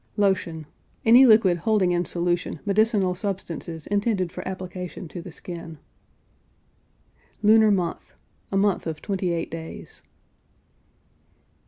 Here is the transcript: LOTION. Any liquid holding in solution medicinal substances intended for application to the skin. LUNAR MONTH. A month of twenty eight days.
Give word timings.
LOTION. 0.17 0.65
Any 1.05 1.27
liquid 1.27 1.57
holding 1.57 1.91
in 1.91 2.05
solution 2.05 2.59
medicinal 2.65 3.13
substances 3.13 3.85
intended 3.85 4.31
for 4.31 4.47
application 4.47 5.07
to 5.09 5.21
the 5.21 5.31
skin. 5.31 5.77
LUNAR 7.43 7.69
MONTH. 7.69 8.15
A 8.51 8.57
month 8.57 8.87
of 8.87 8.99
twenty 9.03 9.31
eight 9.31 9.51
days. 9.51 10.01